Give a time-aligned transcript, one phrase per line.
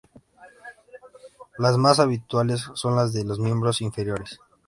[1.59, 4.39] Las más habituales son las de los miembros inferiores.